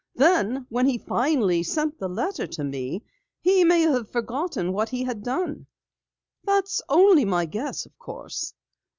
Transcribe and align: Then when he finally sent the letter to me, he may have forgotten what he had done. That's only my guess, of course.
Then 0.15 0.65
when 0.69 0.87
he 0.87 0.97
finally 0.97 1.61
sent 1.61 1.99
the 1.99 2.07
letter 2.07 2.47
to 2.47 2.63
me, 2.63 3.03
he 3.39 3.63
may 3.63 3.81
have 3.81 4.09
forgotten 4.09 4.73
what 4.73 4.89
he 4.89 5.03
had 5.03 5.21
done. 5.21 5.67
That's 6.43 6.81
only 6.89 7.23
my 7.23 7.45
guess, 7.45 7.85
of 7.85 7.95
course. 7.99 8.51